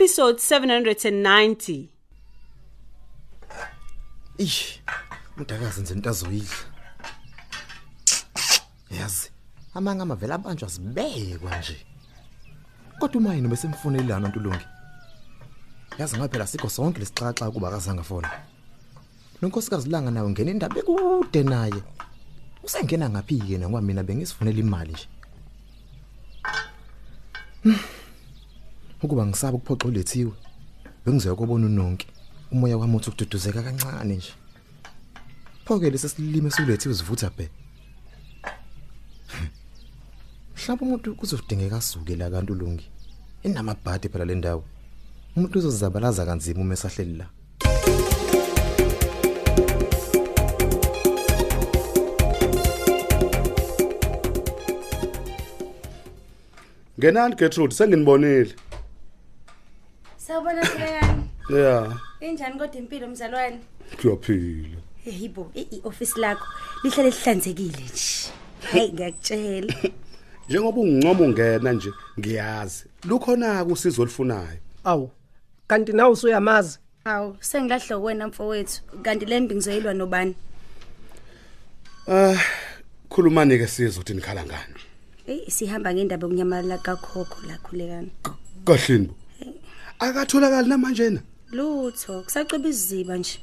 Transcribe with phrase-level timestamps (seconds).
[0.00, 1.88] Episode 790.
[4.38, 4.80] Ish.
[5.36, 6.56] Udakazi nje into azoyidla.
[8.90, 9.30] Yazi,
[9.74, 11.76] amanga amavela abanjwa sibekwa nje.
[12.98, 14.66] Kodwa uma yini besemfonelana ntulungi.
[15.98, 18.30] Yazi ngaphela sikho sonke lesixaxa kuba akazange fona.
[19.42, 21.82] Nonkosikazi langa nawe ngene indaba ekude naye.
[22.64, 25.08] Usengena ngaphi yena ngoba mina bengisifunela imali nje.
[27.62, 27.99] Hmm.
[29.02, 30.32] Ukuba ngisaba ukuphoxa ulethiwe.
[31.04, 32.06] Bengizoya kubona unonke.
[32.52, 34.32] Umoya wami uthi ukududuzeka kancane nje.
[35.64, 37.48] Phoke lesesilime sulethiwe sivutha bhe.
[40.56, 42.86] Mhlawumbe umuntu kuzodingeka asuke la kanti ulungi.
[43.42, 44.64] Inamabhadi phela le ndawo.
[45.36, 47.26] Umuntu uzozabalaza kanzima uma esahleli la.
[56.98, 58.54] Ngenani Gertrude senginibonile.
[60.20, 61.22] Sawubona Sibekani.
[61.50, 63.58] Yeah, Injani kodwa impilo mzalwane?
[64.00, 64.76] kuyaphila.
[65.06, 66.46] Eyibo, i-office lakho
[66.84, 68.32] lihlale lihlanzekile nje.
[68.72, 69.74] Hey ngiyakutshela.
[70.48, 72.84] Njengoba ungincoma ungena nje ngiyazi.
[73.04, 74.58] Lukhona usizo olufunayo.
[74.84, 75.10] Awu.
[75.66, 76.78] Kanti nawe usuyamazi?
[77.04, 78.82] Awu, sengilahla wena mfowethu.
[79.02, 80.34] Kanti lembi ngizoyilwa nobani?
[82.08, 82.36] Ah,
[83.08, 84.74] khulumani ke sizwe ukuthi nikhala ngani.
[85.26, 88.10] Hey sihamba ngendaba yokunyamalala kakhokho la khulekani.
[88.64, 89.14] Kahleni bo.
[90.00, 91.20] Akatholakali namanje na.
[91.52, 93.38] Lutho, kusaceba iziba nje.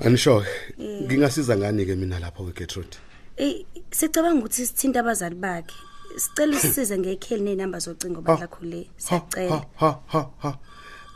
[0.00, 0.44] Anisho,
[0.78, 2.96] ngingasiza ngani ke mina lapha ke Gertrude.
[3.36, 5.74] Eh sicabanga ukuthi sithinta abazali bakhe.
[6.16, 8.86] Sicela usisize ngekheli nenamba zocingo bahlakhule.
[8.86, 9.64] Ha Siyacela.
[9.76, 10.58] ha ha ha.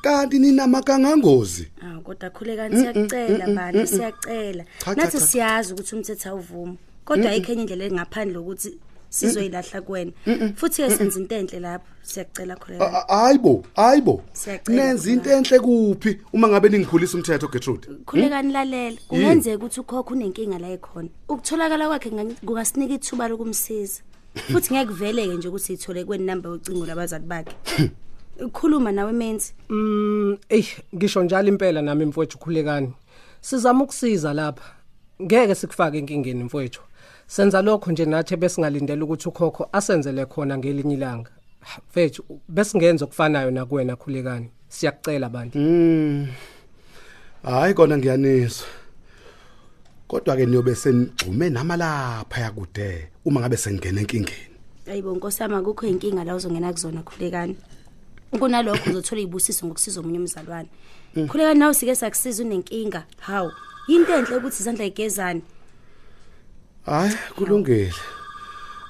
[0.03, 1.69] Kanti nina makangangozi.
[1.81, 4.65] Ah kodwa khulekani siyacela bani siyacela.
[4.97, 6.79] Nathi siyazi ukuthi umthetho awuvumi.
[7.05, 8.79] Kodwa ayikho enye indlela engaphandle ukuthi
[9.13, 10.13] sizoyilahla kuwena.
[10.57, 11.87] Futhi ke senza into enhle lapho.
[12.03, 12.97] Siyacela khulekani.
[13.09, 14.23] Hayibo, hayibo.
[14.33, 17.89] Siyacela Nenza into enhle kuphi uma ngabe ningiphulisa umthetho Gertrude?
[18.07, 18.97] Khulekani lalela.
[19.09, 21.09] Kungenzeka ukuthi ukhokho unenkinga la ekhona.
[21.29, 24.03] Ukutholakala kwakhe kunga- kungasinika ithuba lokumsiza.
[24.53, 27.55] Futhi ngeke kuveleke nje ukuthi ithole kweni number yocingo labazali bakhe.
[28.41, 29.53] Ukhuluma nawe menzi.
[29.69, 32.93] Mm, ey, ngisho njalo impela nami mfowethu khulekani.
[33.41, 34.65] Sizama ukusiza lapha.
[35.23, 36.81] Ngeke sikufake enkingeni mfowethu.
[37.27, 41.31] Senza lokho nje nathi besingalindela ukuthi ukhokho asenzele khona ngelinye ilanga.
[41.91, 44.51] Mfethu, besingenza okufanayo nakuwena khulekani.
[44.69, 45.59] Siyakucela bantu.
[45.59, 46.29] Mm.
[47.43, 48.67] Hayi kona ngiyanizwa.
[50.09, 54.53] Kodwa ke niyobe senigcume nama lapha yakude uma ngabe sengena enkingeni.
[54.91, 57.57] Ayibo nkosama akukho inkinga la uzongena kuzona khulekani.
[58.39, 60.69] Kunalokho uzothola ibusiso ngokusiza omunye umzalwane.
[61.15, 63.05] Khulekani nawe sike sakusiza unenkinga.
[63.21, 63.51] Haw.
[63.89, 65.43] Into enhle ukuthi izandla igezane.
[66.87, 67.95] Hayi kulungile.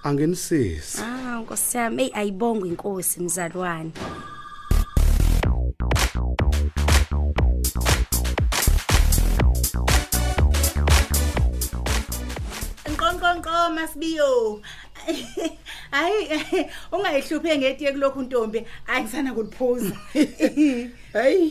[0.02, 0.98] Angenisizi.
[1.02, 3.92] Ah nkosi yami, hey ayibonge inkosi mzalwane.
[12.92, 14.62] Nqonqonqo masibiyo.
[15.90, 16.28] Hayi
[16.92, 19.96] ungayihluphe ngetiye kulokhu ntombi ayisana kuliphuza.
[21.12, 21.50] Hey,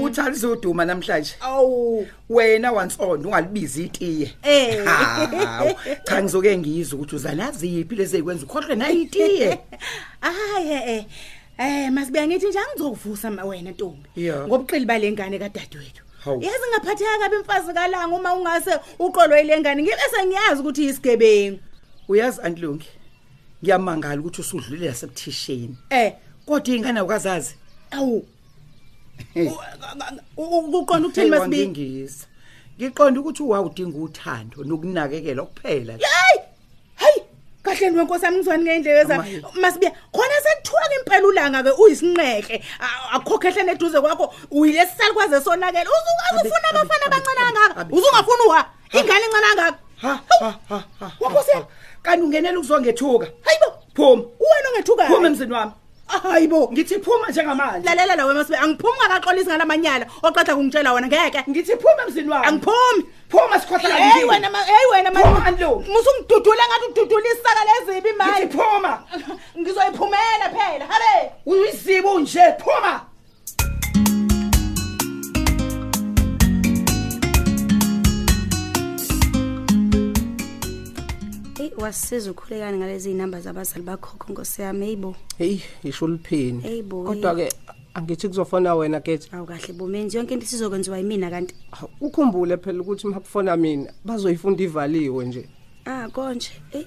[0.00, 1.34] uthali zoduma namhlanje.
[1.40, 4.34] Awu, Wena wansonto ungalibiza itiye.
[4.42, 4.84] Eh.
[4.84, 5.74] Hawu,
[6.04, 9.58] Cha ngizoke ngizwe ukuthi uzanaziphi lezi ekwenza ukhohlwe nayo itiye.
[10.20, 11.04] hayi eh
[11.58, 14.08] eh masibiya ngithi nje angizokuvusa ma- wena ntombi.
[14.16, 14.46] Yeah.
[14.46, 16.02] Ngobuqili balengane kadadewethu.
[16.24, 16.42] Hawu.
[16.42, 21.58] Yazi ngaphatheka kabi mfazi kalanga uma ungase uqolwe ilengane ngibe sengiyazi ukuthi isigebengu.
[22.08, 22.88] Uyazi antilungi.
[23.62, 25.76] Ngiyamangala ukuthi usudlulile lasebuthisheni.
[25.90, 26.12] Eh,
[26.46, 27.54] Kodwa ingane awukazazi.
[27.90, 28.26] awu.
[29.34, 29.50] Hey.
[30.36, 31.66] Uqonda ukuthini masibiya?
[31.68, 32.26] Ngiyangisa.
[32.78, 35.92] Ngiqonda ukuthi uwawudinga uthando nokunakekela kuphela.
[35.92, 36.40] Hayi!
[36.96, 37.22] Hayi!
[37.62, 39.28] Kahle wenkosi yami ngizwani ngendlebe zami.
[39.28, 39.42] Amaye.
[39.60, 42.62] Masibiya, khona sekuthiwa ke impela ulanga ke uyisinqeke.
[43.12, 45.90] Akukhokhehla neduze kwakho uyilesisali kwaze sonakela.
[45.90, 47.80] Uzukazi Abe, ufuna abe, abafana abe, abancane abe, kangaka.
[47.80, 47.94] abe.
[47.96, 48.70] Uzungafuna uha.
[48.92, 49.78] Ingane encane kangaka.
[49.96, 51.12] Ha ha ha ha.
[51.20, 51.52] Wakhosi.
[52.02, 53.26] Kanti ungenela ukuzongethuka.
[53.42, 53.68] Hayibo.
[53.94, 54.22] Phuma.
[54.22, 55.06] Uwena ongethuka.
[55.06, 55.72] Phuma emzini wami.
[56.22, 57.88] Hayibo ngithi phuma njengamanje.
[57.88, 61.44] Lalela la wemasibe angiphumi ngakaxolisi ngalamanyala oqeda kungitshela wena ngeke.
[61.50, 63.02] Ngithi phuma emzini wami angiphumi.
[63.30, 65.80] Phuma sikhohla hey wena ma- hey wena Phuma, Ndlovu.
[65.92, 69.02] musungidudula ngathi ududula isaka lezibi manje ngithi phuma.
[69.58, 73.00] Ngizoyiphumela phela habe uyizibo nje phuma.
[81.64, 85.16] Hey wasisiza ukhulekani ngalezi zinamba zabazali bakhokho Nkosi yami eyibo.
[85.38, 87.04] hey isho liphini Hey bo.
[87.04, 87.48] kodwa ke
[87.94, 91.54] angithi kuzofona wena kethi Awu kahle bomenzi yonke into isizokwenziwa yimina kanti.
[92.00, 95.48] ukhumbule phela ukuthi makufona mina bazoyifunda ivaliwe nje
[95.86, 96.50] Ah konje.
[96.72, 96.84] Eh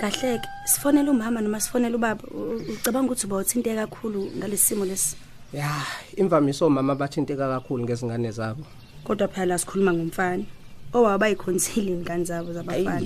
[0.00, 5.16] kahleke sifonela umama noma sifonela ubaba U- ucabanga ukuthi uba uthinte kakhulu ngalesimo lesi.
[5.52, 5.70] ya
[6.16, 8.64] imvamiso omama bathinteka kakhulu ngezingane zabo
[9.04, 10.44] Kodwa phela la sikhuluma ngomfana.
[10.92, 13.00] Owaba bayikhonsile ingane zabo zabafana.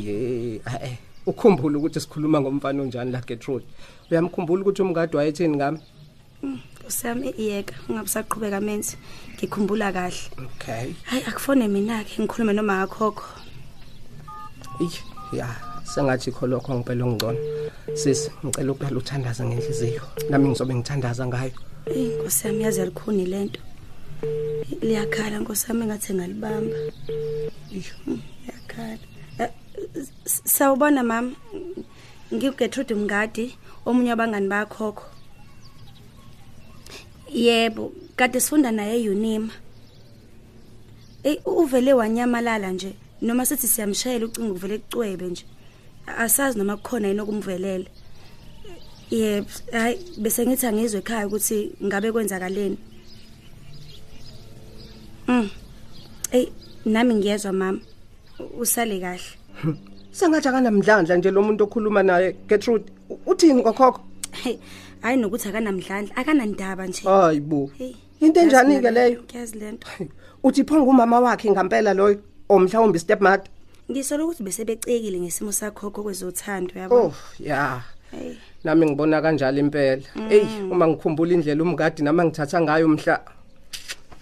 [1.26, 3.64] Ayiye eh ukhumbule ukuthi sikhuluma ngomfana onjani la Gertrude
[4.10, 5.78] uyamkhumbula ukuthi umngadi wayethini ngami
[6.88, 8.96] Usami iyeka ungabusaqhubeka menzi.
[9.36, 10.16] Ngikhumbula kahle.
[10.56, 13.22] okay Hayi akufone mina ke ngikhulume noma ngakhokho.
[14.80, 14.90] Ey,
[15.38, 15.46] ya
[15.84, 17.38] sengathi kholokho ngempela ngcono
[17.94, 21.52] sisi ngicela ukulala uthandaza ngenhliziyo nami ngizobe ngithandaza ngayo
[21.86, 23.60] Ey Nkosi yami yazi alikhuni lento.
[24.82, 26.76] Liyakhala Nkosi yami ngathi ngalibamba.
[28.06, 28.92] Mm, Liyakhala.
[28.92, 29.09] Eh, s-
[30.44, 31.32] Sawubona mama.
[32.32, 33.56] NgiuGertrude Mngadi,
[33.86, 35.04] omunye wabangani bakhokho.
[37.32, 39.50] Yebo, kade sifunda naye eUnima.
[41.24, 45.44] Ey uvele wanyamalala nje noma sithi siyamshayela ucingo uvele kucwebe nje.
[46.06, 47.84] Asazi noma kukhona yini okumvelela.
[49.10, 52.78] Yebo, hayi bese ngithi angizwe ekhaya ukuthi ngabe kwenzakaleni.
[55.28, 55.50] Mm.
[56.32, 56.46] Ey,
[56.84, 57.80] nami ngiyezwa mama.
[58.38, 59.20] U- Usale kahle.
[60.12, 64.00] sengathi akanamdlandla nje lo muntu okhuluma naye Gertrude U- uthini kokhokho
[64.32, 64.58] Hey,
[65.02, 67.02] hayi nokuthi akanamdlandla, akanandaba nje.
[67.04, 67.94] hayibo Hey.
[68.20, 69.88] into enjani yazi ke mina, leyo Ngiyazi lento.
[70.44, 72.18] uthi pho ngumama wakhe ngempela loyo
[72.48, 73.48] o mhlawumbe stepmother
[73.90, 76.94] Ngisola ukuthi bese becekile ngesimo sakhokho kwezothando yabo.
[76.96, 78.34] oh ya Hey.
[78.64, 83.20] nami ngibona kanjalo impela hey uma ngikhumbula indlela umngadi nama ngithatha ngayo mhla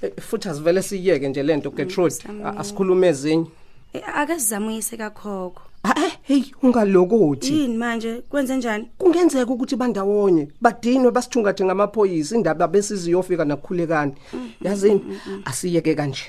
[0.02, 2.42] Eh, futhi asivele siyeke nje lento Gertrude Sami.
[2.44, 3.46] A- asikhulume ezinye
[3.92, 5.62] Eh, Akazizamuyise kakhokho.
[5.84, 8.22] Eh hey ungalokothi Yini manje?
[8.28, 8.90] Kwenze njani?
[8.98, 14.14] kungenzeka ukuthi bandawonye badinwe basithungathe ngamaphoyisa indaba besiziyofika nakukhulekani
[14.60, 15.00] yazini
[15.44, 16.24] asiyeke kanje.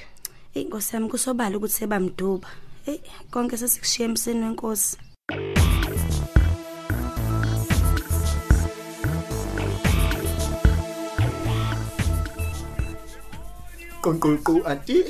[0.55, 2.47] Ey Nkosi yami kusobala ukuthi sebamduba.
[2.87, 2.99] Ey
[3.31, 4.97] konke sesikushiya emseni wenkosi.
[14.01, 15.03] qonqoqo anti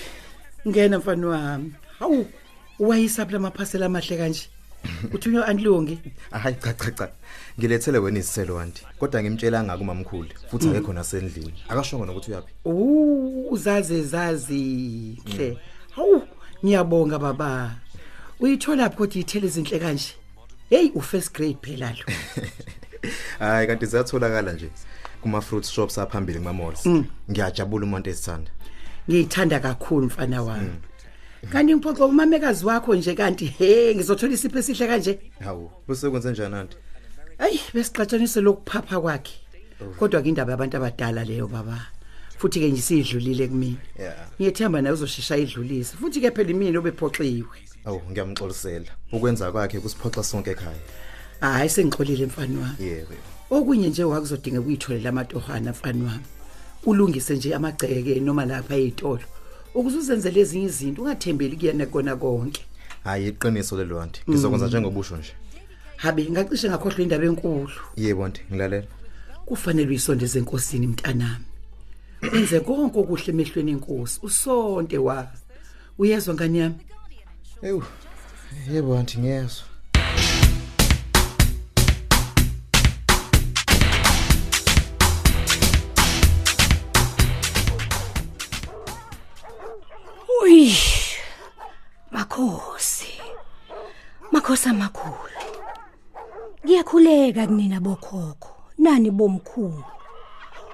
[0.67, 1.73] ngena mfana wami.
[1.99, 2.25] Hawu
[2.79, 4.49] wayisaphi lamaphasela amahle kanje.
[5.13, 5.99] Uthunywa antilungi
[6.31, 7.09] hayi cha cha cha.
[7.59, 10.71] Ngilethele wena isiselo anti kodwa ngimtshela ngaka umamkhulu futhi Mm.
[10.75, 15.57] akekho nasendlini akashongo nokuthi uyapi Uh, uzaze zazi hle.
[15.95, 16.23] Hawu
[16.65, 17.75] ngiyabonga baba.
[18.39, 20.13] Uyithola phi kodwa ithele izinhle kanje?
[20.69, 22.05] Hey u first grade phela lo.
[23.39, 24.69] Hayi kanti ziyatholakala nje
[25.21, 26.85] kuma fruit shops aphambili kuma malls.
[26.85, 27.05] Mm.
[27.31, 28.51] ngiyajabula umuntu esithanda.
[29.09, 30.69] Ngiyithanda kakhulu mfana wami.
[31.51, 35.19] Kanti ngiphoxa umamekazi wakho nje kanti he ngizothola isipho esihle kanje?
[35.39, 36.77] Hawu bese kwenze njani anti
[37.39, 39.33] ayi besixatshanise lokuphapha kwakhe.
[39.97, 41.79] Kodwa ke indaba yabantu abadala leyo baba
[42.37, 43.77] futhi ke nje sidlulile kumina.
[43.99, 44.27] Yeah.
[44.39, 48.91] Ngiyethemba nawe uzoshesha idlulise futhi ke phela imini obephoxiwe awu ngiyamxolisela.
[49.11, 50.83] Ukwenza kwakhe kusiphoxa sonke ekhaya.
[51.39, 52.75] Hayi sengixolile mfana wami.
[52.79, 53.15] Yebo
[53.49, 56.25] okunye nje wakuzodinga ukuyitholela amatohana mfana wami
[56.85, 59.25] ulungise nje amagceke noma lapha ezitolo
[59.73, 62.61] ukuze uzenzele ezinye izinto ungathembeli kuyena kona konke.
[63.03, 64.69] Hayi iqiniso lelo anti ngizokwenza Mm.
[64.71, 65.33] njengobusho nje.
[65.97, 67.71] Habe ngacishe ngakhohlwa indaba enkulu.
[67.97, 68.87] Yebo anti ngilalela.
[69.45, 71.45] Kufanele uyisondeze enkosini mntanami.
[72.33, 74.19] Wenze konke okuhle emehlweni enkosi.
[74.23, 75.27] Usonte wa
[75.97, 76.75] uyezwa ngani yami?
[77.61, 77.83] Ewu
[78.71, 79.68] yebo anti ngiyezwa.
[92.19, 93.13] Makhosi.
[94.31, 95.39] Makhosi amakhulu.
[96.65, 98.51] Ngiyakhuleka kunina bokhokho.
[98.77, 99.83] Nani bomkhulu.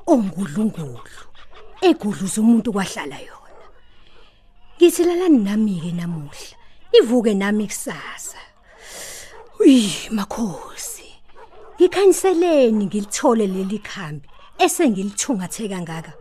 [0.07, 1.25] Ongudlungudlu.
[1.81, 3.61] Egudluza umuntu kwahlala yona.
[4.77, 6.57] Ngithi lalani nami ke namuhla.
[6.97, 8.41] Ivuke nami kusasa.
[9.59, 11.09] Uyi makhosi.
[11.77, 16.13] Ngikhanyiseleni ngilithole leli khambi esengilithungathe kangaka.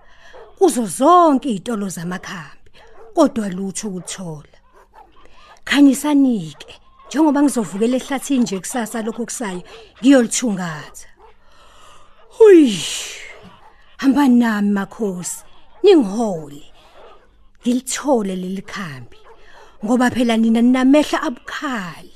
[0.58, 2.70] Kuzo zonke izitolo zamakhambi.
[3.14, 4.53] Kodwa lutho ukuthola.
[5.64, 9.62] Khanyisanike njengoba ngizovukela ehlathini nje kusasa lokho kusayo
[10.00, 11.08] ngiyolithungatha.
[12.38, 12.78] Huy.
[13.96, 15.44] Hamba nami makhosi.
[15.82, 16.62] Ningihole.
[17.62, 19.18] Ngilithole leli khambi.
[19.84, 22.12] Ngoba phela nina ninamehla abukhali.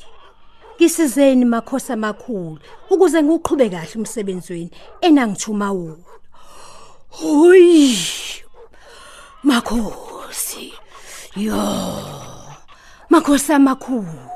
[0.79, 2.59] Kisizeni makhosi amakhulu
[2.91, 6.05] ukuze ngiqhube kahle umsebenzi wenu enangithuma wona.
[7.11, 7.97] Huy.
[9.43, 10.73] Makhosi.
[11.37, 12.28] Yo.
[13.11, 14.29] Makhosi amakhulu.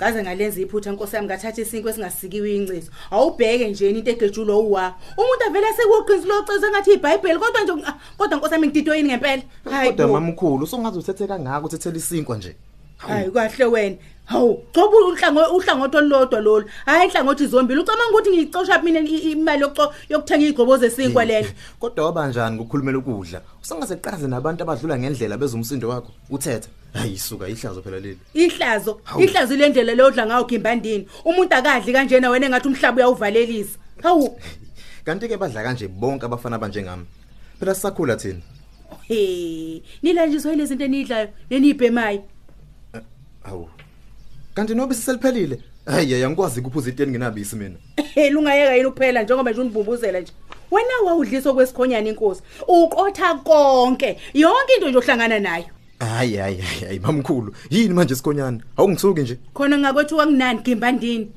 [0.00, 2.90] ngaze ngalenza iphutha nkosi yami ngathatha isinkwe esingasikiwe incezu.
[3.10, 8.36] Awubheke nje into egejulo uwa umuntu avele sekuqinisa locezo ngathi iBhayibheli kodwa nje ah, kodwa
[8.38, 9.42] nkosi yami ngididwe yini ngempela?
[9.70, 10.12] Hayi kodwa bo.
[10.12, 12.56] mamkhulu songaze uthethe kangaka uthethela isinkwa nje.
[12.96, 13.96] Hayi kahle wena.
[14.30, 16.66] Hawu coba uhlango uhlangothi olulodwa lolu.
[16.86, 17.80] Hayi inhlangothi zombili.
[17.80, 21.48] Ucabanga ukuthi ngicosha mina i- imali yokuco- yokuthenga igqobozo esinkwa lena
[21.80, 23.40] kodwa wabanjani ukukhulumela ukudla?
[23.62, 26.12] Usangaze qhaze nabantu abadlula ngendlela bezumsindo wakho?
[26.30, 28.18] Uthethe hayi isuka ihlazo phela leli.
[28.34, 29.00] Ihlazo.
[29.18, 33.78] Ihlazo lendlela leyodla ngayo gimbandini umuntu akadli kanjena wena engathi umhlaba uyawuvalelisa.
[34.02, 34.38] Hawu.
[35.04, 37.04] Kanti ke badla kanje bonke abafana abanjengami.
[37.58, 38.40] Phela sisakhula thina?
[39.08, 42.22] He nilanjiswa yilezi zinto enidlayo nenibhemayo
[43.44, 43.68] awu
[44.54, 47.74] kanti nobe siseliphelile hayi ayangikwazi ukuphuza iteni nginabisi mina
[48.14, 50.32] Hey lungayeka yini ukuphela njengoba nje unibhumbuzela nje.
[50.70, 52.42] Wena wawudlisa kwesikhonyana inkosi.
[52.68, 54.18] Uqotha konke.
[54.34, 55.64] Yonke into nje ohlangana nayo.
[55.98, 61.32] hayi hayi hayi hayi mamkhulu yini manje sikhonyana awungithuki nje Khona ngakwethu kunani gimbandini.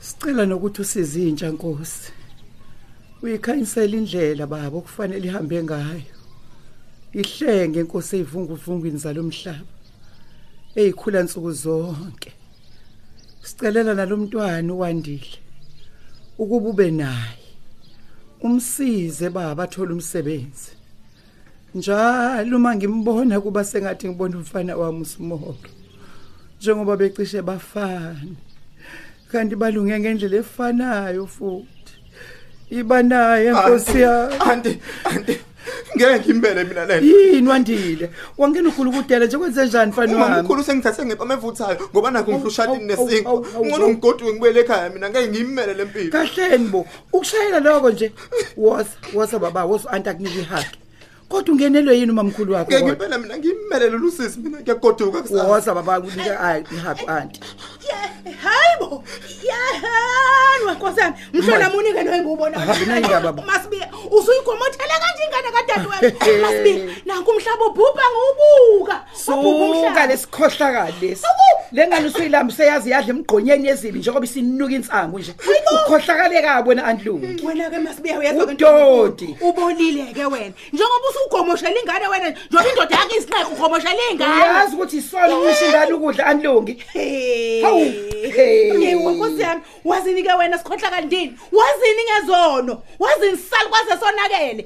[0.00, 2.12] Sicela nokuthi usize intsha Nkosi.
[3.24, 6.16] Uyikhanyisela indlela baba okufanele ihambe ngayo.
[7.20, 9.72] Ihlenge inkosi eyivunguvungwini zalomhlaba.
[10.78, 12.32] Eyikhula nsuku zonke.
[13.48, 15.38] Sicelela nalomntwana uwandile.
[16.42, 17.48] Ukuba ube naye.
[18.44, 20.72] Umsize baba athola umsebenzi.
[21.74, 25.56] Njalo uma ngimbona kuba sengathi ngibona umfana wami uSmolo.
[26.58, 28.36] Njengoba becishe bafana.
[29.30, 31.73] kanti balunge ngendlela efanayo futhi
[32.78, 35.34] iba naye nkosi yami anti anti
[35.96, 38.10] ngeke ngimbele mina lena yini wandile?
[38.38, 40.42] Wangena ukhulu kudela nje kwenze njani mfana uma wami?
[40.42, 43.90] mkhulu sengithathe ngepa mevuthayo ngoba nakho ngihlushadini Awu, awu, nesinkwa awu, awu, ngcono awu.
[43.92, 48.12] ngigoduke ngibuyele ekhaya mina ngeke ngimmele lempilo kahleni bo ukushayela lokho nje
[48.56, 50.78] wosa wosa baba wosa anti akunika ihaki.
[51.34, 56.00] Kodwa ungenelwe yini umamkhulu wakho ngempela mina ngimmele lolu sisi mina ngiyagoduka kusasa wosa baba
[56.00, 57.40] kunika ayi ihaki anti
[58.42, 59.04] Hayibo.
[59.50, 61.16] Yahanwa nkosi yami.
[61.32, 62.56] Mhlona munike lo engubona.
[62.86, 63.42] Nayi indaba, baba.
[64.18, 66.08] Usuyigomothele kanje ingane kadade wena.
[66.44, 68.96] Masibiya nanku umhlaba ubhubha ngobuka.
[69.14, 71.26] suka lesikhohlakali lesi
[71.72, 75.34] lengane usuyilamba seyazi yadla emgqonyeni yezibi njengoba isinuka insangu nje
[75.74, 79.36] ukhohlakale kabi wena andlungi Wena ke masibiya uyezwa Udodi.
[79.40, 80.54] Ubolile ke wena.
[80.72, 84.34] Njengoba usugomoshela ingane wena njengoba indoda yakhe isinqe ugomoshela ingane.
[84.34, 86.84] uyazi ukuthi isona umisho ingane ukudla andlungi
[87.62, 87.80] Hawu.
[88.80, 94.64] Yewa nkosi yami wazini ke wena sikhohla kandini wazini ngezono wazini sisali kwaze sonakele.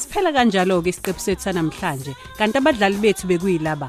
[0.00, 3.88] Siphela kanjalo ke isiqephu sethu sanamhlanje kanti abadlali bethu bekuyilaba.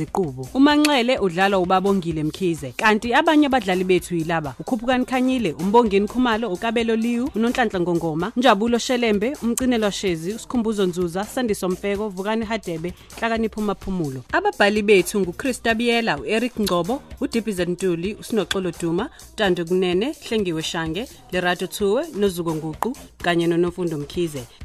[0.01, 6.95] Ziqubu uManxele udlala uBabongile Mkhize kanti abanye abadlali bethu yilaba ukhuphukani Khanyile uMbongeni Khumalo uKabelo
[6.95, 14.23] Liwu uNonhlanhla Ngongoma Njabulo Shelembe umcinelo Shezi uSikhumbuzo Nzuza Sandiso Mfeko Vukani Hadebe Hlakanipho Maphumulo
[14.31, 21.67] ababhali bethu nguChrista Biyela uEric Ngcobo uDippy Ntuli uSinoxolo Duma Tando Kunene Hlengiwe Shange Lerato
[21.67, 24.43] Thuwe noZuko Nguqu kanye noNofundo Mkhize.